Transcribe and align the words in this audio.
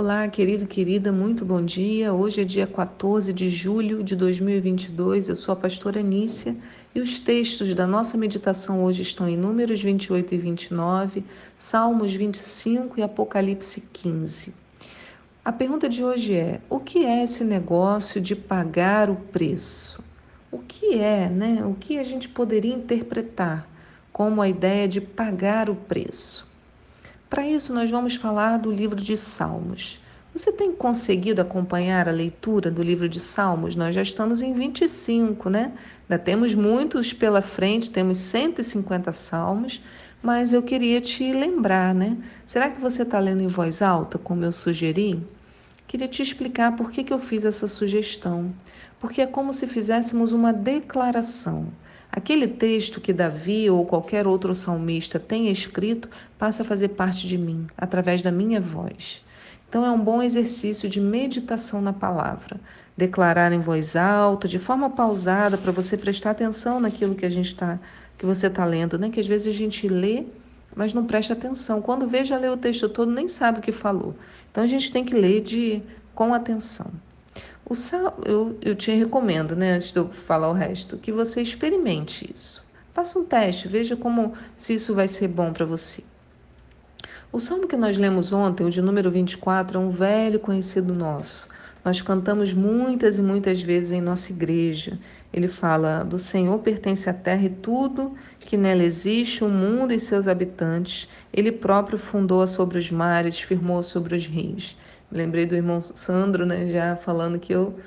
Olá, 0.00 0.28
querido, 0.28 0.64
querida, 0.64 1.10
muito 1.10 1.44
bom 1.44 1.60
dia. 1.60 2.14
Hoje 2.14 2.42
é 2.42 2.44
dia 2.44 2.68
14 2.68 3.32
de 3.32 3.48
julho 3.48 4.00
de 4.00 4.14
2022. 4.14 5.28
Eu 5.28 5.34
sou 5.34 5.52
a 5.52 5.56
pastora 5.56 6.00
Nícia 6.00 6.56
e 6.94 7.00
os 7.00 7.18
textos 7.18 7.74
da 7.74 7.84
nossa 7.84 8.16
meditação 8.16 8.84
hoje 8.84 9.02
estão 9.02 9.28
em 9.28 9.36
Números 9.36 9.82
28 9.82 10.36
e 10.36 10.38
29, 10.38 11.24
Salmos 11.56 12.14
25 12.14 13.00
e 13.00 13.02
Apocalipse 13.02 13.80
15. 13.92 14.54
A 15.44 15.50
pergunta 15.50 15.88
de 15.88 16.04
hoje 16.04 16.32
é: 16.32 16.60
o 16.70 16.78
que 16.78 17.04
é 17.04 17.24
esse 17.24 17.42
negócio 17.42 18.20
de 18.20 18.36
pagar 18.36 19.10
o 19.10 19.16
preço? 19.16 20.00
O 20.52 20.60
que 20.60 20.96
é, 20.96 21.28
né? 21.28 21.66
O 21.66 21.74
que 21.74 21.98
a 21.98 22.04
gente 22.04 22.28
poderia 22.28 22.72
interpretar 22.72 23.68
como 24.12 24.40
a 24.40 24.48
ideia 24.48 24.86
de 24.86 25.00
pagar 25.00 25.68
o 25.68 25.74
preço? 25.74 26.47
Para 27.28 27.46
isso, 27.46 27.74
nós 27.74 27.90
vamos 27.90 28.16
falar 28.16 28.56
do 28.56 28.72
livro 28.72 28.96
de 28.96 29.14
Salmos. 29.14 30.00
Você 30.34 30.50
tem 30.50 30.72
conseguido 30.72 31.42
acompanhar 31.42 32.08
a 32.08 32.12
leitura 32.12 32.70
do 32.70 32.82
livro 32.82 33.06
de 33.06 33.20
Salmos? 33.20 33.76
Nós 33.76 33.94
já 33.94 34.00
estamos 34.00 34.40
em 34.40 34.54
25, 34.54 35.50
né? 35.50 35.72
Ainda 36.08 36.22
temos 36.22 36.54
muitos 36.54 37.12
pela 37.12 37.42
frente, 37.42 37.90
temos 37.90 38.16
150 38.16 39.12
salmos, 39.12 39.82
mas 40.22 40.54
eu 40.54 40.62
queria 40.62 41.02
te 41.02 41.30
lembrar, 41.30 41.94
né? 41.94 42.16
Será 42.46 42.70
que 42.70 42.80
você 42.80 43.02
está 43.02 43.18
lendo 43.18 43.42
em 43.42 43.46
voz 43.46 43.82
alta, 43.82 44.16
como 44.16 44.42
eu 44.42 44.52
sugeri? 44.52 45.22
Queria 45.86 46.08
te 46.08 46.22
explicar 46.22 46.76
por 46.76 46.90
que, 46.90 47.04
que 47.04 47.12
eu 47.12 47.18
fiz 47.18 47.44
essa 47.44 47.68
sugestão. 47.68 48.54
Porque 48.98 49.20
é 49.20 49.26
como 49.26 49.52
se 49.52 49.66
fizéssemos 49.66 50.32
uma 50.32 50.52
declaração. 50.52 51.68
Aquele 52.18 52.48
texto 52.48 53.00
que 53.00 53.12
Davi 53.12 53.70
ou 53.70 53.86
qualquer 53.86 54.26
outro 54.26 54.52
salmista 54.52 55.20
tenha 55.20 55.52
escrito 55.52 56.08
passa 56.36 56.64
a 56.64 56.66
fazer 56.66 56.88
parte 56.88 57.28
de 57.28 57.38
mim, 57.38 57.68
através 57.76 58.22
da 58.22 58.32
minha 58.32 58.60
voz. 58.60 59.24
Então 59.68 59.86
é 59.86 59.90
um 59.92 60.00
bom 60.00 60.20
exercício 60.20 60.88
de 60.88 61.00
meditação 61.00 61.80
na 61.80 61.92
palavra. 61.92 62.60
Declarar 62.96 63.52
em 63.52 63.60
voz 63.60 63.94
alta, 63.94 64.48
de 64.48 64.58
forma 64.58 64.90
pausada, 64.90 65.56
para 65.56 65.70
você 65.70 65.96
prestar 65.96 66.32
atenção 66.32 66.80
naquilo 66.80 67.14
que 67.14 67.24
a 67.24 67.30
gente 67.30 67.46
está, 67.46 67.78
que 68.18 68.26
você 68.26 68.48
está 68.48 68.64
lendo, 68.64 68.98
né? 68.98 69.10
Que 69.10 69.20
às 69.20 69.26
vezes 69.28 69.46
a 69.46 69.56
gente 69.56 69.86
lê, 69.86 70.24
mas 70.74 70.92
não 70.92 71.06
presta 71.06 71.34
atenção. 71.34 71.80
Quando 71.80 72.08
vê, 72.08 72.24
já 72.24 72.36
leu 72.36 72.54
o 72.54 72.56
texto 72.56 72.88
todo, 72.88 73.12
nem 73.12 73.28
sabe 73.28 73.60
o 73.60 73.62
que 73.62 73.70
falou. 73.70 74.16
Então 74.50 74.64
a 74.64 74.66
gente 74.66 74.90
tem 74.90 75.04
que 75.04 75.14
ler 75.14 75.40
de 75.40 75.80
com 76.16 76.34
atenção. 76.34 76.90
O 77.68 77.74
sal, 77.74 78.18
eu, 78.24 78.56
eu 78.62 78.74
te 78.74 78.90
recomendo, 78.90 79.54
né, 79.54 79.72
antes 79.72 79.92
de 79.92 79.98
eu 79.98 80.08
falar 80.08 80.48
o 80.48 80.54
resto, 80.54 80.96
que 80.96 81.12
você 81.12 81.42
experimente 81.42 82.30
isso. 82.34 82.64
Faça 82.94 83.18
um 83.18 83.24
teste, 83.24 83.68
veja 83.68 83.94
como 83.94 84.32
se 84.56 84.74
isso 84.74 84.94
vai 84.94 85.06
ser 85.06 85.28
bom 85.28 85.52
para 85.52 85.66
você. 85.66 86.02
O 87.30 87.38
salmo 87.38 87.68
que 87.68 87.76
nós 87.76 87.98
lemos 87.98 88.32
ontem, 88.32 88.64
o 88.64 88.70
de 88.70 88.80
número 88.80 89.10
24, 89.10 89.78
é 89.78 89.80
um 89.82 89.90
velho 89.90 90.40
conhecido 90.40 90.94
nosso. 90.94 91.46
Nós 91.84 92.00
cantamos 92.00 92.54
muitas 92.54 93.18
e 93.18 93.22
muitas 93.22 93.60
vezes 93.60 93.90
em 93.90 94.00
nossa 94.00 94.32
igreja. 94.32 94.98
Ele 95.32 95.46
fala: 95.46 96.02
Do 96.02 96.18
Senhor 96.18 96.58
pertence 96.60 97.08
a 97.08 97.12
terra 97.12 97.44
e 97.44 97.50
tudo 97.50 98.14
que 98.40 98.56
nela 98.56 98.82
existe, 98.82 99.44
o 99.44 99.48
mundo 99.48 99.92
e 99.92 100.00
seus 100.00 100.26
habitantes. 100.26 101.06
Ele 101.32 101.52
próprio 101.52 101.98
fundou 101.98 102.46
sobre 102.46 102.78
os 102.78 102.90
mares, 102.90 103.38
firmou 103.38 103.82
sobre 103.82 104.16
os 104.16 104.24
rios. 104.26 104.74
Lembrei 105.10 105.46
do 105.46 105.54
irmão 105.54 105.80
Sandro, 105.80 106.44
né, 106.44 106.68
já 106.68 106.94
falando 106.96 107.38
que 107.38 107.52
eu 107.52 107.78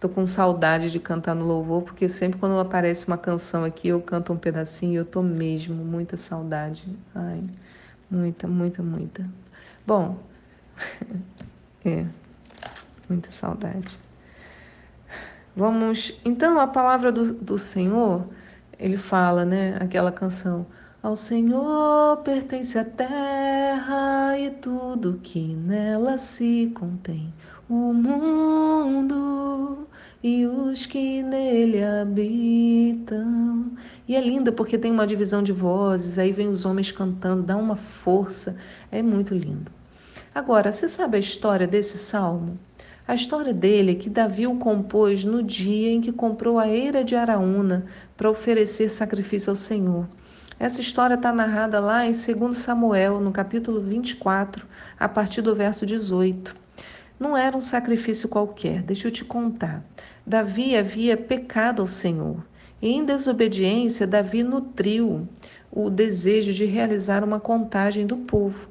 tô 0.00 0.08
com 0.08 0.26
saudade 0.26 0.90
de 0.90 0.98
cantar 0.98 1.34
no 1.34 1.44
louvor, 1.44 1.82
porque 1.82 2.08
sempre 2.08 2.38
quando 2.38 2.58
aparece 2.58 3.06
uma 3.06 3.16
canção 3.16 3.64
aqui, 3.64 3.88
eu 3.88 4.00
canto 4.00 4.32
um 4.32 4.36
pedacinho 4.36 4.92
e 4.92 4.96
eu 4.96 5.04
tô 5.04 5.22
mesmo 5.22 5.84
muita 5.84 6.16
saudade. 6.16 6.86
Ai, 7.14 7.42
muita, 8.10 8.48
muita, 8.48 8.82
muita. 8.82 9.24
Bom, 9.86 10.18
é, 11.84 12.04
muita 13.08 13.30
saudade. 13.30 13.98
Vamos, 15.54 16.20
então, 16.24 16.60
a 16.60 16.66
palavra 16.66 17.10
do, 17.10 17.32
do 17.32 17.58
Senhor, 17.58 18.28
ele 18.78 18.96
fala, 18.96 19.44
né, 19.44 19.76
aquela 19.80 20.12
canção. 20.12 20.66
Ao 21.06 21.14
Senhor 21.14 22.16
pertence 22.24 22.76
a 22.76 22.84
terra 22.84 24.36
e 24.36 24.50
tudo 24.50 25.20
que 25.22 25.38
nela 25.38 26.18
se 26.18 26.72
contém, 26.74 27.32
o 27.68 27.92
mundo 27.92 29.86
e 30.20 30.44
os 30.44 30.84
que 30.84 31.22
nele 31.22 31.80
habitam. 31.84 33.70
E 34.08 34.16
é 34.16 34.20
linda 34.20 34.50
porque 34.50 34.76
tem 34.76 34.90
uma 34.90 35.06
divisão 35.06 35.44
de 35.44 35.52
vozes, 35.52 36.18
aí 36.18 36.32
vem 36.32 36.48
os 36.48 36.64
homens 36.64 36.90
cantando, 36.90 37.44
dá 37.44 37.56
uma 37.56 37.76
força, 37.76 38.56
é 38.90 39.00
muito 39.00 39.32
lindo. 39.32 39.70
Agora, 40.34 40.72
você 40.72 40.88
sabe 40.88 41.18
a 41.18 41.20
história 41.20 41.68
desse 41.68 41.98
salmo? 41.98 42.58
A 43.06 43.14
história 43.14 43.54
dele 43.54 43.92
é 43.92 43.94
que 43.94 44.10
Davi 44.10 44.48
o 44.48 44.56
compôs 44.56 45.24
no 45.24 45.40
dia 45.40 45.88
em 45.88 46.00
que 46.00 46.10
comprou 46.10 46.58
a 46.58 46.68
eira 46.68 47.04
de 47.04 47.14
Araúna 47.14 47.86
para 48.16 48.28
oferecer 48.28 48.88
sacrifício 48.88 49.50
ao 49.50 49.56
Senhor. 49.56 50.08
Essa 50.58 50.80
história 50.80 51.16
está 51.16 51.32
narrada 51.32 51.78
lá 51.80 52.06
em 52.06 52.12
2 52.12 52.56
Samuel, 52.56 53.20
no 53.20 53.30
capítulo 53.30 53.78
24, 53.78 54.66
a 54.98 55.06
partir 55.06 55.42
do 55.42 55.54
verso 55.54 55.84
18. 55.84 56.56
Não 57.20 57.36
era 57.36 57.54
um 57.54 57.60
sacrifício 57.60 58.26
qualquer, 58.26 58.80
deixa 58.80 59.06
eu 59.06 59.12
te 59.12 59.22
contar. 59.22 59.84
Davi 60.26 60.74
havia 60.74 61.14
pecado 61.14 61.82
ao 61.82 61.88
Senhor. 61.88 62.42
E 62.80 62.88
em 62.88 63.04
desobediência, 63.04 64.06
Davi 64.06 64.42
nutriu 64.42 65.28
o 65.70 65.90
desejo 65.90 66.54
de 66.54 66.64
realizar 66.64 67.22
uma 67.22 67.38
contagem 67.38 68.06
do 68.06 68.16
povo. 68.16 68.70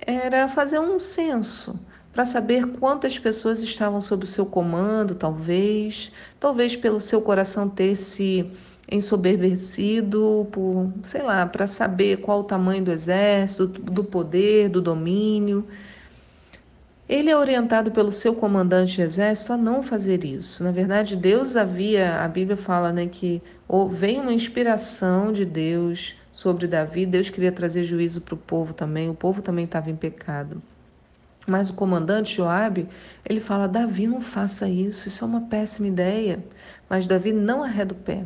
Era 0.00 0.46
fazer 0.46 0.78
um 0.78 1.00
censo 1.00 1.80
para 2.12 2.26
saber 2.26 2.66
quantas 2.66 3.18
pessoas 3.18 3.62
estavam 3.62 4.02
sob 4.02 4.24
o 4.24 4.26
seu 4.26 4.44
comando, 4.44 5.14
talvez, 5.14 6.12
talvez 6.38 6.76
pelo 6.76 7.00
seu 7.00 7.22
coração 7.22 7.66
ter 7.66 7.96
se 7.96 8.50
ensoberbecido 8.90 10.48
por, 10.50 10.92
sei 11.02 11.22
lá, 11.22 11.46
para 11.46 11.66
saber 11.66 12.18
qual 12.18 12.40
o 12.40 12.44
tamanho 12.44 12.84
do 12.84 12.90
exército, 12.90 13.66
do 13.66 14.02
poder, 14.02 14.68
do 14.68 14.80
domínio. 14.80 15.66
Ele 17.08 17.30
é 17.30 17.36
orientado 17.36 17.90
pelo 17.90 18.12
seu 18.12 18.34
comandante 18.34 18.96
de 18.96 19.02
exército 19.02 19.52
a 19.52 19.56
não 19.56 19.82
fazer 19.82 20.24
isso. 20.24 20.62
Na 20.62 20.70
verdade, 20.70 21.16
Deus 21.16 21.56
havia, 21.56 22.22
a 22.22 22.28
Bíblia 22.28 22.56
fala, 22.56 22.92
né, 22.92 23.06
que 23.06 23.42
veio 23.90 24.20
uma 24.22 24.32
inspiração 24.32 25.32
de 25.32 25.44
Deus 25.44 26.14
sobre 26.32 26.66
Davi. 26.66 27.06
Deus 27.06 27.30
queria 27.30 27.52
trazer 27.52 27.82
juízo 27.82 28.20
para 28.20 28.34
o 28.34 28.38
povo 28.38 28.74
também. 28.74 29.08
O 29.08 29.14
povo 29.14 29.40
também 29.40 29.64
estava 29.64 29.90
em 29.90 29.96
pecado. 29.96 30.62
Mas 31.48 31.70
o 31.70 31.72
comandante 31.72 32.36
Joabe, 32.36 32.86
ele 33.24 33.40
fala: 33.40 33.66
Davi, 33.66 34.06
não 34.06 34.20
faça 34.20 34.68
isso, 34.68 35.08
isso 35.08 35.24
é 35.24 35.26
uma 35.26 35.40
péssima 35.40 35.88
ideia. 35.88 36.44
Mas 36.90 37.06
Davi 37.06 37.32
não 37.32 37.64
arreda 37.64 37.94
o 37.94 37.96
pé. 37.96 38.24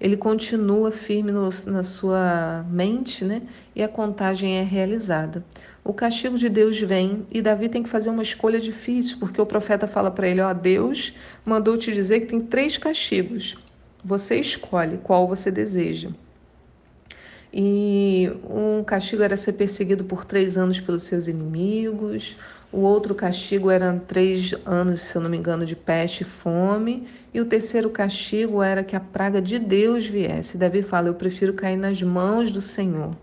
Ele 0.00 0.16
continua 0.16 0.92
firme 0.92 1.32
no, 1.32 1.50
na 1.66 1.82
sua 1.82 2.64
mente, 2.70 3.24
né? 3.24 3.42
E 3.74 3.82
a 3.82 3.88
contagem 3.88 4.56
é 4.56 4.62
realizada. 4.62 5.44
O 5.82 5.92
castigo 5.92 6.38
de 6.38 6.48
Deus 6.48 6.80
vem 6.80 7.26
e 7.30 7.42
Davi 7.42 7.68
tem 7.68 7.82
que 7.82 7.88
fazer 7.88 8.08
uma 8.08 8.22
escolha 8.22 8.60
difícil, 8.60 9.18
porque 9.18 9.40
o 9.40 9.46
profeta 9.46 9.88
fala 9.88 10.10
para 10.10 10.28
ele: 10.28 10.40
Ó, 10.40 10.54
Deus 10.54 11.12
mandou 11.44 11.76
te 11.76 11.92
dizer 11.92 12.20
que 12.20 12.26
tem 12.26 12.40
três 12.40 12.78
castigos. 12.78 13.58
Você 14.04 14.36
escolhe 14.36 14.98
qual 14.98 15.26
você 15.26 15.50
deseja. 15.50 16.10
E 17.52 18.30
um 18.48 18.84
castigo 18.84 19.22
era 19.22 19.36
ser 19.36 19.54
perseguido 19.54 20.04
por 20.04 20.24
três 20.24 20.56
anos 20.56 20.80
pelos 20.80 21.02
seus 21.02 21.26
inimigos, 21.26 22.36
o 22.72 22.80
outro 22.80 23.14
castigo 23.14 23.68
eram 23.70 23.98
três 23.98 24.54
anos, 24.64 25.00
se 25.00 25.16
eu 25.16 25.22
não 25.22 25.28
me 25.28 25.36
engano, 25.36 25.66
de 25.66 25.74
peste 25.74 26.20
e 26.20 26.24
fome. 26.24 27.06
E 27.34 27.40
o 27.40 27.44
terceiro 27.44 27.90
castigo 27.90 28.62
era 28.62 28.84
que 28.84 28.94
a 28.94 29.00
praga 29.00 29.42
de 29.42 29.58
Deus 29.58 30.06
viesse. 30.06 30.56
Davi 30.56 30.82
fala: 30.82 31.08
Eu 31.08 31.14
prefiro 31.14 31.52
cair 31.52 31.76
nas 31.76 32.00
mãos 32.00 32.52
do 32.52 32.60
Senhor. 32.60 33.16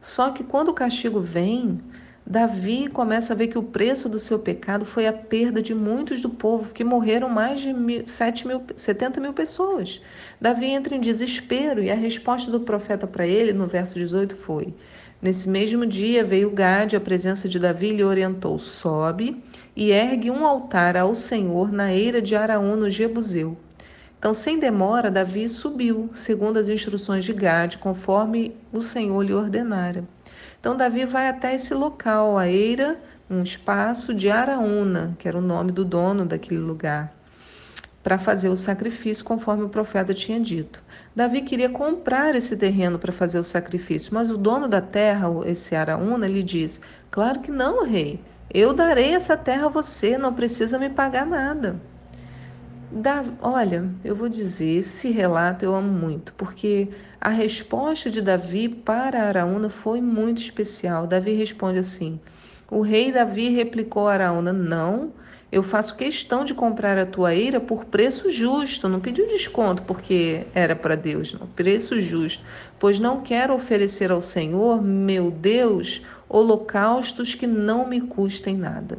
Só 0.00 0.30
que 0.30 0.42
quando 0.42 0.68
o 0.68 0.74
castigo 0.74 1.20
vem, 1.20 1.80
Davi 2.24 2.88
começa 2.88 3.32
a 3.32 3.36
ver 3.36 3.48
que 3.48 3.58
o 3.58 3.62
preço 3.62 4.08
do 4.08 4.18
seu 4.18 4.38
pecado 4.38 4.84
foi 4.84 5.06
a 5.06 5.12
perda 5.12 5.60
de 5.60 5.74
muitos 5.74 6.22
do 6.22 6.30
povo, 6.30 6.72
que 6.72 6.84
morreram 6.84 7.28
mais 7.28 7.60
de 7.60 7.72
mil, 7.72 8.04
7 8.06 8.46
mil, 8.46 8.62
70 8.76 9.20
mil 9.20 9.32
pessoas. 9.32 10.00
Davi 10.40 10.66
entra 10.66 10.94
em 10.94 11.00
desespero 11.00 11.82
e 11.82 11.90
a 11.90 11.96
resposta 11.96 12.50
do 12.50 12.60
profeta 12.60 13.06
para 13.06 13.26
ele, 13.26 13.52
no 13.52 13.66
verso 13.66 13.94
18, 13.94 14.36
foi: 14.36 14.72
Nesse 15.20 15.48
mesmo 15.48 15.84
dia 15.84 16.24
veio 16.24 16.50
Gade 16.50 16.96
à 16.96 17.00
presença 17.00 17.48
de 17.48 17.58
Davi 17.58 17.88
e 17.88 17.96
lhe 17.96 18.04
orientou: 18.04 18.56
Sobe 18.56 19.42
e 19.74 19.90
ergue 19.90 20.30
um 20.30 20.46
altar 20.46 20.96
ao 20.96 21.14
Senhor 21.14 21.72
na 21.72 21.92
eira 21.92 22.22
de 22.22 22.36
Araú, 22.36 22.76
no 22.76 22.88
Jebuseu. 22.88 23.56
Então, 24.22 24.32
sem 24.32 24.56
demora, 24.56 25.10
Davi 25.10 25.48
subiu, 25.48 26.08
segundo 26.12 26.56
as 26.56 26.68
instruções 26.68 27.24
de 27.24 27.32
Gade, 27.32 27.78
conforme 27.78 28.54
o 28.72 28.80
Senhor 28.80 29.20
lhe 29.20 29.34
ordenara. 29.34 30.04
Então, 30.60 30.76
Davi 30.76 31.04
vai 31.04 31.26
até 31.26 31.56
esse 31.56 31.74
local, 31.74 32.38
a 32.38 32.46
eira, 32.46 33.00
um 33.28 33.42
espaço 33.42 34.14
de 34.14 34.30
Araúna, 34.30 35.16
que 35.18 35.26
era 35.26 35.36
o 35.36 35.40
nome 35.40 35.72
do 35.72 35.84
dono 35.84 36.24
daquele 36.24 36.60
lugar 36.60 37.12
para 38.00 38.16
fazer 38.16 38.48
o 38.48 38.54
sacrifício, 38.54 39.24
conforme 39.24 39.64
o 39.64 39.68
profeta 39.68 40.14
tinha 40.14 40.38
dito. 40.38 40.80
Davi 41.16 41.42
queria 41.42 41.68
comprar 41.68 42.36
esse 42.36 42.56
terreno 42.56 43.00
para 43.00 43.12
fazer 43.12 43.40
o 43.40 43.44
sacrifício, 43.44 44.14
mas 44.14 44.30
o 44.30 44.38
dono 44.38 44.68
da 44.68 44.80
terra, 44.80 45.26
esse 45.46 45.74
Araúna, 45.74 46.28
lhe 46.28 46.44
diz: 46.44 46.80
Claro 47.10 47.40
que 47.40 47.50
não, 47.50 47.84
rei. 47.84 48.20
Eu 48.54 48.72
darei 48.72 49.16
essa 49.16 49.36
terra 49.36 49.66
a 49.66 49.68
você, 49.68 50.16
não 50.16 50.32
precisa 50.32 50.78
me 50.78 50.90
pagar 50.90 51.26
nada. 51.26 51.80
Olha, 53.40 53.88
eu 54.04 54.14
vou 54.14 54.28
dizer, 54.28 54.76
esse 54.76 55.10
relato 55.10 55.64
eu 55.64 55.74
amo 55.74 55.90
muito, 55.90 56.34
porque 56.34 56.88
a 57.18 57.30
resposta 57.30 58.10
de 58.10 58.20
Davi 58.20 58.68
para 58.68 59.22
Araúna 59.22 59.70
foi 59.70 60.00
muito 60.00 60.42
especial. 60.42 61.06
Davi 61.06 61.32
responde 61.32 61.78
assim: 61.78 62.20
O 62.70 62.82
rei 62.82 63.10
Davi 63.10 63.48
replicou 63.48 64.08
a 64.08 64.12
Araúna: 64.12 64.52
Não, 64.52 65.12
eu 65.50 65.62
faço 65.62 65.96
questão 65.96 66.44
de 66.44 66.52
comprar 66.52 66.98
a 66.98 67.06
tua 67.06 67.34
eira 67.34 67.60
por 67.60 67.86
preço 67.86 68.30
justo. 68.30 68.90
Não 68.90 69.00
pediu 69.00 69.26
desconto 69.26 69.82
porque 69.84 70.46
era 70.54 70.76
para 70.76 70.94
Deus, 70.94 71.32
não. 71.32 71.46
Preço 71.46 71.98
justo. 71.98 72.44
Pois 72.78 72.98
não 72.98 73.22
quero 73.22 73.54
oferecer 73.54 74.10
ao 74.10 74.20
Senhor, 74.20 74.82
meu 74.82 75.30
Deus, 75.30 76.02
holocaustos 76.28 77.34
que 77.34 77.46
não 77.46 77.88
me 77.88 78.02
custem 78.02 78.54
nada. 78.54 78.98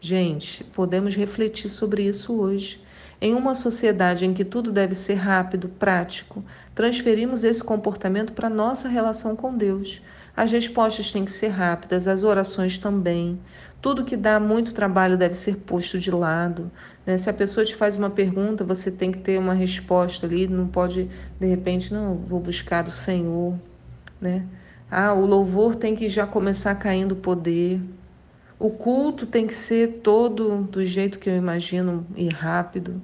Gente, 0.00 0.64
podemos 0.64 1.14
refletir 1.14 1.68
sobre 1.68 2.04
isso 2.04 2.32
hoje. 2.32 2.80
Em 3.20 3.34
uma 3.34 3.54
sociedade 3.54 4.24
em 4.24 4.32
que 4.32 4.44
tudo 4.44 4.70
deve 4.70 4.94
ser 4.94 5.14
rápido, 5.14 5.68
prático, 5.68 6.44
transferimos 6.72 7.42
esse 7.42 7.64
comportamento 7.64 8.32
para 8.32 8.48
nossa 8.48 8.88
relação 8.88 9.34
com 9.34 9.56
Deus. 9.56 10.00
As 10.36 10.52
respostas 10.52 11.10
têm 11.10 11.24
que 11.24 11.32
ser 11.32 11.48
rápidas, 11.48 12.06
as 12.06 12.22
orações 12.22 12.78
também. 12.78 13.40
Tudo 13.82 14.04
que 14.04 14.16
dá 14.16 14.38
muito 14.38 14.72
trabalho 14.72 15.16
deve 15.16 15.34
ser 15.34 15.56
posto 15.56 15.98
de 15.98 16.12
lado. 16.12 16.70
Né? 17.04 17.16
Se 17.16 17.28
a 17.28 17.32
pessoa 17.32 17.64
te 17.66 17.74
faz 17.74 17.96
uma 17.96 18.08
pergunta, 18.08 18.62
você 18.62 18.88
tem 18.88 19.10
que 19.10 19.18
ter 19.18 19.36
uma 19.36 19.54
resposta 19.54 20.24
ali, 20.24 20.46
não 20.46 20.68
pode, 20.68 21.10
de 21.40 21.46
repente, 21.46 21.92
não, 21.92 22.14
vou 22.14 22.38
buscar 22.38 22.86
o 22.86 22.90
Senhor. 22.90 23.58
Né? 24.20 24.46
Ah, 24.88 25.12
o 25.12 25.26
louvor 25.26 25.74
tem 25.74 25.96
que 25.96 26.08
já 26.08 26.24
começar 26.24 26.74
caindo 26.76 27.16
poder. 27.16 27.80
O 28.60 28.70
culto 28.70 29.24
tem 29.24 29.46
que 29.46 29.54
ser 29.54 30.00
todo 30.02 30.64
do 30.64 30.84
jeito 30.84 31.20
que 31.20 31.30
eu 31.30 31.36
imagino 31.36 32.04
e 32.16 32.28
rápido. 32.28 33.00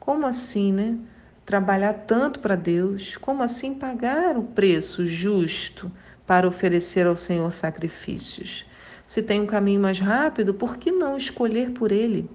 Como 0.00 0.26
assim, 0.26 0.72
né? 0.72 0.98
Trabalhar 1.44 1.92
tanto 1.92 2.40
para 2.40 2.56
Deus, 2.56 3.16
como 3.16 3.40
assim 3.40 3.72
pagar 3.72 4.36
o 4.36 4.42
preço 4.42 5.06
justo 5.06 5.92
para 6.26 6.48
oferecer 6.48 7.06
ao 7.06 7.14
Senhor 7.14 7.52
sacrifícios? 7.52 8.66
Se 9.06 9.22
tem 9.22 9.40
um 9.40 9.46
caminho 9.46 9.80
mais 9.80 10.00
rápido, 10.00 10.52
por 10.52 10.76
que 10.76 10.90
não 10.90 11.16
escolher 11.16 11.70
por 11.70 11.92
ele? 11.92 12.28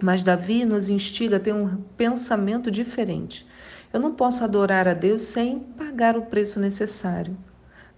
Mas 0.00 0.22
Davi 0.22 0.64
nos 0.64 0.88
instiga 0.88 1.36
a 1.36 1.40
ter 1.40 1.52
um 1.52 1.76
pensamento 1.98 2.70
diferente. 2.70 3.46
Eu 3.92 4.00
não 4.00 4.14
posso 4.14 4.42
adorar 4.42 4.88
a 4.88 4.94
Deus 4.94 5.20
sem 5.20 5.60
pagar 5.60 6.16
o 6.16 6.22
preço 6.22 6.58
necessário 6.58 7.36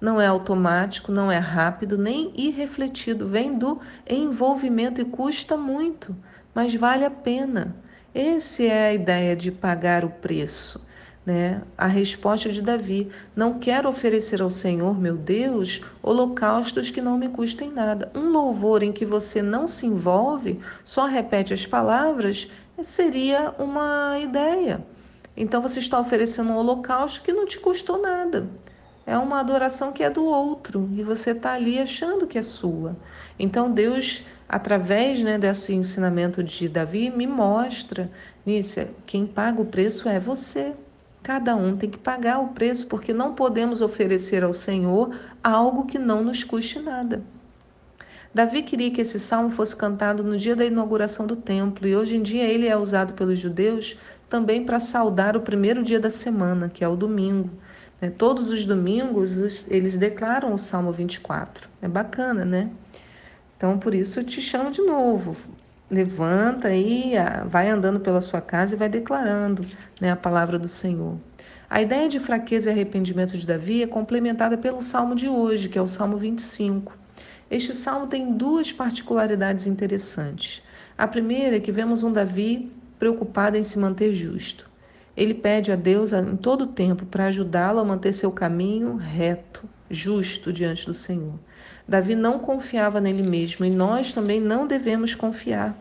não 0.00 0.20
é 0.20 0.26
automático, 0.26 1.10
não 1.10 1.30
é 1.30 1.38
rápido, 1.38 1.96
nem 1.96 2.32
irrefletido, 2.34 3.28
vem 3.28 3.56
do 3.56 3.80
envolvimento 4.08 5.00
e 5.00 5.04
custa 5.04 5.56
muito, 5.56 6.14
mas 6.54 6.74
vale 6.74 7.04
a 7.04 7.10
pena. 7.10 7.76
Essa 8.14 8.62
é 8.62 8.86
a 8.88 8.94
ideia 8.94 9.34
de 9.34 9.50
pagar 9.50 10.04
o 10.04 10.10
preço. 10.10 10.80
Né? 11.26 11.62
A 11.76 11.86
resposta 11.86 12.50
de 12.50 12.60
Davi: 12.60 13.10
Não 13.34 13.58
quero 13.58 13.88
oferecer 13.88 14.42
ao 14.42 14.50
Senhor, 14.50 14.98
meu 15.00 15.16
Deus, 15.16 15.80
holocaustos 16.02 16.90
que 16.90 17.00
não 17.00 17.16
me 17.16 17.28
custem 17.28 17.72
nada. 17.72 18.12
Um 18.14 18.28
louvor 18.28 18.82
em 18.82 18.92
que 18.92 19.06
você 19.06 19.42
não 19.42 19.66
se 19.66 19.86
envolve, 19.86 20.60
só 20.84 21.06
repete 21.06 21.54
as 21.54 21.66
palavras, 21.66 22.48
seria 22.82 23.54
uma 23.58 24.18
ideia. 24.18 24.84
Então 25.36 25.62
você 25.62 25.78
está 25.78 25.98
oferecendo 25.98 26.50
um 26.50 26.56
holocausto 26.56 27.22
que 27.22 27.32
não 27.32 27.46
te 27.46 27.58
custou 27.58 28.00
nada. 28.00 28.46
É 29.06 29.18
uma 29.18 29.40
adoração 29.40 29.92
que 29.92 30.02
é 30.02 30.08
do 30.08 30.24
outro 30.24 30.88
e 30.94 31.02
você 31.02 31.32
está 31.32 31.52
ali 31.52 31.78
achando 31.78 32.26
que 32.26 32.38
é 32.38 32.42
sua. 32.42 32.96
Então 33.38 33.70
Deus, 33.70 34.24
através 34.48 35.22
né, 35.22 35.38
desse 35.38 35.74
ensinamento 35.74 36.42
de 36.42 36.68
Davi, 36.68 37.10
me 37.10 37.26
mostra, 37.26 38.10
Nícia, 38.46 38.90
quem 39.04 39.26
paga 39.26 39.60
o 39.60 39.66
preço 39.66 40.08
é 40.08 40.18
você. 40.18 40.72
Cada 41.22 41.56
um 41.56 41.76
tem 41.76 41.88
que 41.88 41.98
pagar 41.98 42.38
o 42.40 42.48
preço, 42.48 42.86
porque 42.86 43.12
não 43.12 43.34
podemos 43.34 43.80
oferecer 43.80 44.44
ao 44.44 44.52
Senhor 44.52 45.14
algo 45.42 45.86
que 45.86 45.98
não 45.98 46.22
nos 46.22 46.44
custe 46.44 46.78
nada. 46.78 47.22
Davi 48.34 48.62
queria 48.62 48.90
que 48.90 49.00
esse 49.00 49.18
salmo 49.18 49.50
fosse 49.50 49.76
cantado 49.76 50.24
no 50.24 50.36
dia 50.36 50.56
da 50.56 50.66
inauguração 50.66 51.26
do 51.26 51.36
templo, 51.36 51.86
e 51.86 51.96
hoje 51.96 52.16
em 52.16 52.22
dia 52.22 52.44
ele 52.44 52.66
é 52.66 52.76
usado 52.76 53.14
pelos 53.14 53.38
judeus 53.38 53.96
também 54.28 54.64
para 54.64 54.78
saudar 54.78 55.36
o 55.36 55.40
primeiro 55.40 55.82
dia 55.82 56.00
da 56.00 56.10
semana, 56.10 56.68
que 56.68 56.82
é 56.82 56.88
o 56.88 56.96
domingo. 56.96 57.48
Né? 58.04 58.10
Todos 58.10 58.50
os 58.50 58.66
domingos 58.66 59.66
eles 59.68 59.96
declaram 59.96 60.52
o 60.52 60.58
Salmo 60.58 60.92
24. 60.92 61.68
É 61.80 61.88
bacana, 61.88 62.44
né? 62.44 62.70
Então, 63.56 63.78
por 63.78 63.94
isso 63.94 64.20
eu 64.20 64.24
te 64.24 64.42
chamo 64.42 64.70
de 64.70 64.82
novo. 64.82 65.34
Levanta 65.90 66.68
aí, 66.68 67.14
vai 67.46 67.70
andando 67.70 68.00
pela 68.00 68.20
sua 68.20 68.42
casa 68.42 68.74
e 68.74 68.78
vai 68.78 68.90
declarando 68.90 69.64
né, 69.98 70.10
a 70.10 70.16
palavra 70.16 70.58
do 70.58 70.68
Senhor. 70.68 71.16
A 71.70 71.80
ideia 71.80 72.08
de 72.08 72.20
fraqueza 72.20 72.68
e 72.68 72.72
arrependimento 72.72 73.38
de 73.38 73.46
Davi 73.46 73.82
é 73.82 73.86
complementada 73.86 74.58
pelo 74.58 74.82
salmo 74.82 75.14
de 75.14 75.28
hoje, 75.28 75.68
que 75.70 75.78
é 75.78 75.82
o 75.82 75.86
Salmo 75.86 76.18
25. 76.18 76.96
Este 77.50 77.74
salmo 77.74 78.06
tem 78.06 78.32
duas 78.36 78.70
particularidades 78.70 79.66
interessantes. 79.66 80.62
A 80.96 81.08
primeira 81.08 81.56
é 81.56 81.60
que 81.60 81.72
vemos 81.72 82.02
um 82.02 82.12
Davi 82.12 82.70
preocupado 82.98 83.56
em 83.56 83.62
se 83.62 83.78
manter 83.78 84.12
justo. 84.12 84.68
Ele 85.16 85.34
pede 85.34 85.70
a 85.70 85.76
Deus 85.76 86.12
em 86.12 86.36
todo 86.36 86.62
o 86.62 86.66
tempo 86.66 87.06
para 87.06 87.26
ajudá-lo 87.26 87.78
a 87.78 87.84
manter 87.84 88.12
seu 88.12 88.32
caminho 88.32 88.96
reto, 88.96 89.62
justo 89.88 90.52
diante 90.52 90.84
do 90.86 90.94
Senhor. 90.94 91.38
Davi 91.86 92.16
não 92.16 92.38
confiava 92.38 93.00
nele 93.00 93.22
mesmo 93.22 93.64
e 93.64 93.70
nós 93.70 94.12
também 94.12 94.40
não 94.40 94.66
devemos 94.66 95.14
confiar. 95.14 95.78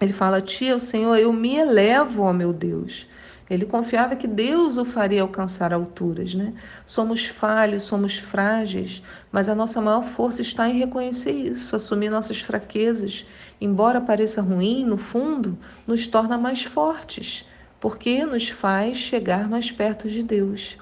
Ele 0.00 0.12
fala: 0.12 0.40
Tia, 0.40 0.74
o 0.74 0.80
Senhor, 0.80 1.14
eu 1.16 1.32
me 1.32 1.56
elevo, 1.56 2.22
ó 2.22 2.32
meu 2.32 2.52
Deus. 2.52 3.06
Ele 3.50 3.66
confiava 3.66 4.16
que 4.16 4.26
Deus 4.26 4.78
o 4.78 4.84
faria 4.84 5.20
alcançar 5.20 5.74
alturas, 5.74 6.34
né? 6.34 6.54
Somos 6.86 7.26
falhos, 7.26 7.82
somos 7.82 8.16
frágeis, 8.16 9.02
mas 9.30 9.46
a 9.46 9.54
nossa 9.54 9.78
maior 9.78 10.04
força 10.04 10.40
está 10.40 10.70
em 10.70 10.78
reconhecer 10.78 11.32
isso, 11.32 11.76
assumir 11.76 12.08
nossas 12.08 12.40
fraquezas. 12.40 13.26
Embora 13.60 14.00
pareça 14.00 14.40
ruim, 14.40 14.86
no 14.86 14.96
fundo, 14.96 15.58
nos 15.86 16.06
torna 16.06 16.38
mais 16.38 16.64
fortes 16.64 17.44
porque 17.82 18.24
nos 18.24 18.48
faz 18.48 18.96
chegar 18.96 19.48
mais 19.48 19.72
perto 19.72 20.08
de 20.08 20.22
Deus. 20.22 20.78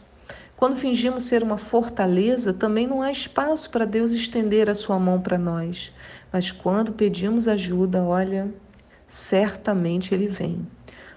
Quando 0.55 0.77
fingimos 0.77 1.23
ser 1.23 1.43
uma 1.43 1.57
fortaleza, 1.57 2.53
também 2.53 2.87
não 2.87 3.01
há 3.01 3.11
espaço 3.11 3.71
para 3.71 3.87
Deus 3.87 4.13
estender 4.13 4.69
a 4.69 4.75
sua 4.75 4.99
mão 4.99 5.19
para 5.19 5.39
nós. 5.39 5.91
Mas 6.31 6.53
quando 6.53 6.93
pedimos 6.93 7.49
ajuda, 7.49 8.03
olha, 8.03 8.53
certamente 9.07 10.15
ele 10.15 10.29
vem. 10.29 10.69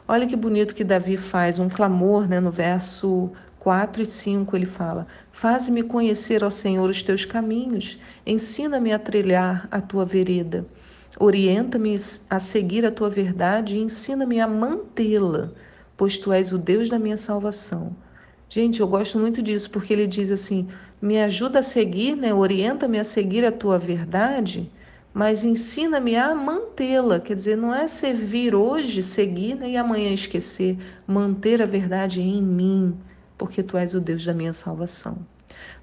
Olha 0.08 0.26
que 0.26 0.38
bonito 0.38 0.74
que 0.74 0.86
Davi 0.86 1.18
faz 1.18 1.60
um 1.60 1.68
clamor, 1.68 2.30
né, 2.30 2.40
no 2.40 2.50
verso 2.50 3.30
4 3.60 4.04
e 4.04 4.06
5 4.06 4.56
ele 4.56 4.66
fala: 4.66 5.06
Faze-me 5.34 5.84
conhecer, 5.84 6.46
ó 6.46 6.50
Senhor, 6.50 6.90
os 6.90 7.04
teus 7.04 7.26
caminhos, 7.26 8.00
ensina-me 8.26 8.94
a 8.94 9.00
trilhar 9.00 9.68
a 9.70 9.82
tua 9.82 10.06
vereda. 10.06 10.66
Orienta-me 11.20 11.98
a 12.30 12.40
seguir 12.40 12.86
a 12.86 12.92
tua 12.92 13.10
verdade 13.10 13.76
e 13.76 13.82
ensina-me 13.82 14.40
a 14.40 14.48
mantê-la 14.48 15.52
pois 15.98 16.18
tu 16.18 16.32
és 16.32 16.52
o 16.52 16.58
Deus 16.58 16.90
da 16.90 17.00
minha 17.00 17.18
salvação. 17.18 17.96
Gente, 18.50 18.82
eu 18.82 18.88
gosto 18.88 19.18
muito 19.18 19.42
disso, 19.42 19.70
porque 19.72 19.94
ele 19.94 20.06
diz 20.06 20.30
assim: 20.30 20.68
me 21.02 21.20
ajuda 21.20 21.60
a 21.60 21.64
seguir, 21.64 22.16
né? 22.16 22.34
orienta-me 22.34 23.00
a 23.00 23.04
seguir 23.04 23.44
a 23.46 23.52
tua 23.52 23.80
verdade, 23.80 24.72
mas 25.14 25.44
ensina-me 25.44 26.16
a 26.16 26.36
mantê-la. 26.36 27.20
Quer 27.20 27.36
dizer, 27.36 27.58
não 27.58 27.74
é 27.74 27.88
servir 27.88 28.54
hoje, 28.56 29.02
seguir 29.04 29.56
né? 29.56 29.72
e 29.72 29.78
amanhã 29.78 30.14
esquecer, 30.14 30.78
manter 31.08 31.62
a 31.62 31.66
verdade 31.66 32.22
em 32.22 32.42
mim, 32.42 32.96
porque 33.38 33.64
tu 33.64 33.76
és 33.76 33.94
o 33.94 34.00
Deus 34.00 34.24
da 34.24 34.34
minha 34.34 34.54
salvação. 34.54 35.18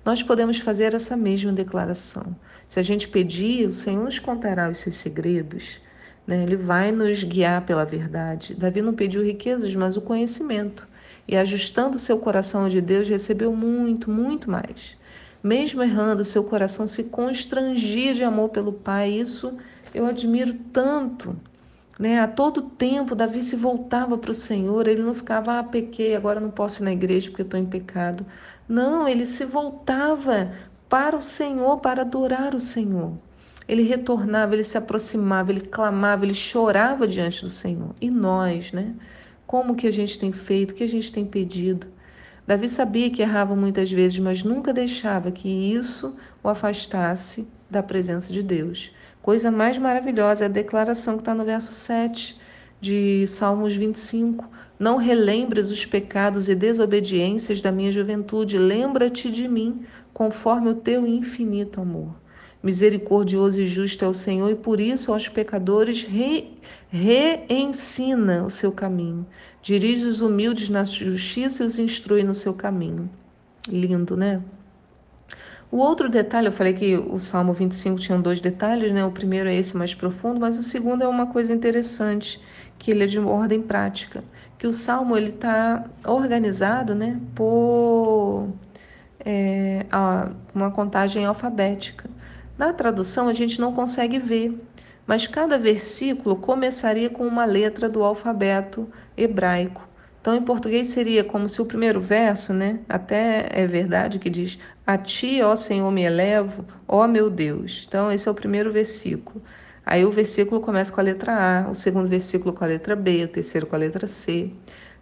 Nós 0.05 0.23
podemos 0.23 0.59
fazer 0.59 0.95
essa 0.95 1.17
mesma 1.17 1.53
declaração. 1.53 2.35
Se 2.67 2.79
a 2.81 2.83
gente 2.83 3.09
pedir, 3.09 3.67
o 3.67 3.73
Senhor 3.73 4.05
nos 4.05 4.19
contará 4.19 4.71
os 4.71 4.79
seus 4.79 4.97
segredos. 4.97 5.81
Né? 6.31 6.45
Ele 6.45 6.55
vai 6.55 6.93
nos 6.93 7.25
guiar 7.25 7.67
pela 7.67 7.85
verdade. 7.85 8.55
Davi 8.55 8.81
não 8.81 8.95
pediu 8.95 9.21
riquezas, 9.21 9.75
mas 9.75 9.97
o 9.97 10.01
conhecimento. 10.01 10.87
E 11.27 11.37
ajustando 11.37 11.99
seu 11.99 12.21
coração 12.21 12.69
de 12.69 12.81
Deus, 12.81 13.09
recebeu 13.09 13.53
muito, 13.53 14.09
muito 14.09 14.49
mais. 14.49 14.97
Mesmo 15.43 15.83
errando, 15.83 16.25
seu 16.25 16.45
coração 16.45 16.87
se 16.87 17.05
constrangia 17.05 18.15
de 18.15 18.23
amor 18.23 18.51
pelo 18.51 18.73
Pai. 18.73 19.11
Isso 19.11 19.53
eu 19.93 20.07
admiro 20.07 20.55
tanto. 20.73 21.35
Né? 21.99 22.21
A 22.21 22.29
todo 22.29 22.63
tempo, 22.63 23.17
Davi 23.17 23.43
se 23.43 23.57
voltava 23.57 24.17
para 24.17 24.31
o 24.31 24.35
Senhor, 24.35 24.87
ele 24.87 25.03
não 25.03 25.17
ficava, 25.17 25.59
ah, 25.59 25.65
pequei, 25.65 26.15
agora 26.15 26.39
não 26.39 26.51
posso 26.51 26.81
ir 26.81 26.85
na 26.85 26.93
igreja 26.93 27.29
porque 27.29 27.43
estou 27.43 27.59
em 27.59 27.67
pecado. 27.67 28.25
Não, 28.69 29.09
ele 29.09 29.27
se 29.27 29.45
voltava 29.45 30.53
para 30.89 31.17
o 31.17 31.23
Senhor, 31.23 31.79
para 31.81 32.03
adorar 32.03 32.55
o 32.55 32.61
Senhor. 32.61 33.15
Ele 33.71 33.85
retornava, 33.85 34.53
ele 34.53 34.65
se 34.65 34.77
aproximava, 34.77 35.53
ele 35.53 35.61
clamava, 35.61 36.25
ele 36.25 36.35
chorava 36.35 37.07
diante 37.07 37.45
do 37.45 37.49
Senhor. 37.49 37.95
E 38.01 38.11
nós, 38.11 38.73
né? 38.73 38.97
Como 39.47 39.77
que 39.77 39.87
a 39.87 39.93
gente 39.93 40.19
tem 40.19 40.33
feito, 40.33 40.73
o 40.73 40.75
que 40.75 40.83
a 40.83 40.89
gente 40.89 41.13
tem 41.13 41.25
pedido? 41.25 41.87
Davi 42.45 42.69
sabia 42.69 43.09
que 43.11 43.23
errava 43.23 43.55
muitas 43.55 43.89
vezes, 43.93 44.19
mas 44.19 44.43
nunca 44.43 44.73
deixava 44.73 45.31
que 45.31 45.49
isso 45.49 46.17
o 46.43 46.49
afastasse 46.49 47.47
da 47.71 47.81
presença 47.81 48.33
de 48.33 48.43
Deus. 48.43 48.93
Coisa 49.23 49.53
mais 49.53 49.79
maravilhosa 49.79 50.47
é 50.47 50.47
a 50.47 50.49
declaração 50.49 51.15
que 51.15 51.21
está 51.21 51.33
no 51.33 51.45
verso 51.45 51.73
7 51.73 52.37
de 52.81 53.25
Salmos 53.29 53.77
25. 53.77 54.51
Não 54.81 54.97
relembres 54.97 55.71
os 55.71 55.87
pecados 55.87 56.49
e 56.49 56.57
desobediências 56.57 57.61
da 57.61 57.71
minha 57.71 57.93
juventude, 57.93 58.59
lembra-te 58.59 59.31
de 59.31 59.47
mim, 59.47 59.85
conforme 60.13 60.71
o 60.71 60.75
teu 60.75 61.07
infinito 61.07 61.81
amor. 61.81 62.19
Misericordioso 62.63 63.61
e 63.61 63.67
justo 63.67 64.05
é 64.05 64.09
o 64.09 64.15
Senhor, 64.15 64.51
e 64.51 64.55
por 64.55 64.81
isso 64.81 65.13
aos 65.13 65.29
pecadores 65.29 66.05
re, 66.05 66.59
reensina 66.91 68.45
o 68.45 68.51
seu 68.51 68.71
caminho. 68.71 69.27
Dirige 69.63 70.07
os 70.07 70.21
humildes 70.21 70.69
na 70.69 70.85
justiça 70.85 71.63
e 71.63 71.67
os 71.67 71.79
instrui 71.79 72.23
no 72.23 72.35
seu 72.35 72.53
caminho. 72.53 73.09
Lindo, 73.69 74.17
né? 74.17 74.43
O 75.71 75.77
outro 75.77 76.09
detalhe, 76.09 76.49
eu 76.49 76.53
falei 76.53 76.75
que 76.75 76.97
o 76.97 77.19
Salmo 77.21 77.53
25 77.53 78.01
tinha 78.01 78.19
dois 78.19 78.41
detalhes, 78.41 78.93
né? 78.93 79.05
O 79.05 79.13
primeiro 79.13 79.49
é 79.49 79.55
esse 79.55 79.77
mais 79.77 79.95
profundo, 79.95 80.41
mas 80.41 80.59
o 80.59 80.63
segundo 80.63 81.05
é 81.05 81.09
uma 81.09 81.27
coisa 81.29 81.53
interessante, 81.53 82.41
que 82.77 82.91
ele 82.91 83.05
é 83.05 83.07
de 83.07 83.21
ordem 83.21 83.63
prática, 83.63 84.25
que 84.59 84.67
o 84.67 84.73
Salmo 84.73 85.17
ele 85.17 85.29
está 85.29 85.85
organizado, 86.05 86.95
né, 86.95 87.21
por 87.35 88.49
é, 89.25 89.87
uma 90.55 90.71
contagem 90.73 91.25
alfabética. 91.25 92.10
Na 92.61 92.75
tradução 92.75 93.27
a 93.27 93.33
gente 93.33 93.59
não 93.59 93.73
consegue 93.73 94.19
ver, 94.19 94.55
mas 95.07 95.27
cada 95.27 95.59
versículo 95.59 96.37
começaria 96.37 97.09
com 97.09 97.27
uma 97.27 97.47
letra 97.47 97.89
do 97.89 98.05
alfabeto 98.05 98.87
hebraico. 99.17 99.89
Então, 100.21 100.37
em 100.37 100.43
português 100.43 100.89
seria 100.89 101.25
como 101.25 101.49
se 101.49 101.63
o 101.63 101.65
primeiro 101.65 102.03
verso, 102.03 102.53
né? 102.53 102.81
Até 102.87 103.49
é 103.51 103.67
verdade 103.67 104.19
que 104.19 104.29
diz: 104.29 104.59
A 104.87 104.99
ti, 104.99 105.41
ó 105.41 105.57
Senhor, 105.57 105.91
me 105.91 106.03
elevo, 106.03 106.67
ó 106.87 107.09
meu 107.09 107.31
Deus. 107.31 107.87
Então, 107.89 108.13
esse 108.13 108.29
é 108.29 108.31
o 108.31 108.35
primeiro 108.35 108.71
versículo. 108.71 109.43
Aí 109.83 110.05
o 110.05 110.11
versículo 110.11 110.61
começa 110.61 110.93
com 110.93 111.01
a 111.01 111.05
letra 111.05 111.65
A, 111.65 111.71
o 111.71 111.75
segundo 111.75 112.11
versículo 112.11 112.53
com 112.53 112.63
a 112.63 112.67
letra 112.67 112.95
B, 112.95 113.25
o 113.25 113.29
terceiro 113.29 113.67
com 113.67 113.75
a 113.75 113.79
letra 113.79 114.07
C. 114.07 114.53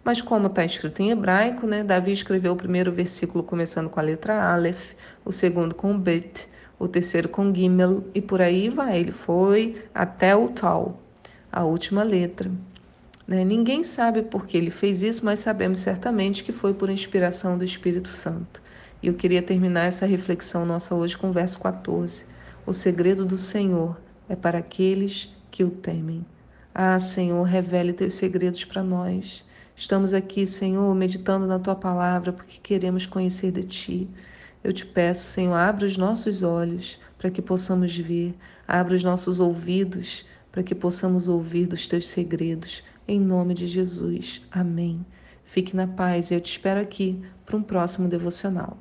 Mas 0.01 0.21
como 0.21 0.47
está 0.47 0.63
escrito 0.63 1.01
em 1.01 1.11
hebraico, 1.11 1.67
né? 1.67 1.83
Davi 1.83 2.13
escreveu 2.13 2.53
o 2.53 2.55
primeiro 2.55 2.89
versículo 2.89 3.43
começando 3.43 3.89
com 3.89 3.99
a 3.99 4.03
letra 4.03 4.49
Aleph, 4.49 4.93
o 5.25 5.31
segundo 5.33 5.75
com 5.75 5.99
Bet, 5.99 6.47
o 6.79 6.87
terceiro 6.87 7.27
com 7.27 7.53
Gimel 7.53 8.05
e 8.15 8.21
por 8.21 8.41
aí 8.41 8.69
vai. 8.69 8.97
Ele 8.97 9.11
foi 9.11 9.83
até 9.93 10.35
o 10.35 10.47
Tal, 10.47 10.99
a 11.51 11.63
última 11.63 12.01
letra. 12.01 12.49
Né? 13.27 13.43
Ninguém 13.43 13.83
sabe 13.83 14.23
por 14.23 14.47
que 14.47 14.57
ele 14.57 14.71
fez 14.71 15.03
isso, 15.03 15.23
mas 15.23 15.39
sabemos 15.39 15.81
certamente 15.81 16.43
que 16.43 16.51
foi 16.51 16.73
por 16.73 16.89
inspiração 16.89 17.57
do 17.57 17.63
Espírito 17.63 18.07
Santo. 18.07 18.61
E 19.03 19.07
eu 19.07 19.13
queria 19.13 19.41
terminar 19.41 19.85
essa 19.85 20.05
reflexão 20.05 20.65
nossa 20.65 20.95
hoje 20.95 21.17
com 21.17 21.29
o 21.29 21.33
verso 21.33 21.59
14. 21.59 22.25
O 22.65 22.73
segredo 22.73 23.25
do 23.25 23.37
Senhor 23.37 23.99
é 24.27 24.35
para 24.35 24.57
aqueles 24.57 25.33
que 25.51 25.63
o 25.63 25.69
temem. 25.69 26.25
Ah, 26.73 26.97
Senhor, 26.97 27.43
revele 27.43 27.93
teus 27.93 28.13
segredos 28.13 28.63
para 28.65 28.83
nós. 28.83 29.43
Estamos 29.75 30.13
aqui, 30.13 30.45
Senhor, 30.45 30.93
meditando 30.93 31.47
na 31.47 31.57
tua 31.57 31.75
palavra 31.75 32.33
porque 32.33 32.59
queremos 32.61 33.05
conhecer 33.05 33.51
de 33.51 33.63
ti. 33.63 34.09
Eu 34.63 34.73
te 34.73 34.85
peço, 34.85 35.23
Senhor, 35.23 35.53
abra 35.53 35.85
os 35.85 35.97
nossos 35.97 36.43
olhos 36.43 36.99
para 37.17 37.31
que 37.31 37.41
possamos 37.41 37.97
ver, 37.97 38.35
abra 38.67 38.95
os 38.95 39.03
nossos 39.03 39.39
ouvidos 39.39 40.25
para 40.51 40.63
que 40.63 40.75
possamos 40.75 41.27
ouvir 41.27 41.67
dos 41.67 41.87
teus 41.87 42.07
segredos. 42.07 42.83
Em 43.07 43.19
nome 43.19 43.53
de 43.53 43.67
Jesus. 43.67 44.41
Amém. 44.51 45.05
Fique 45.45 45.75
na 45.75 45.87
paz 45.87 46.29
e 46.29 46.35
eu 46.35 46.41
te 46.41 46.51
espero 46.51 46.79
aqui 46.79 47.21
para 47.45 47.57
um 47.57 47.63
próximo 47.63 48.07
devocional. 48.07 48.77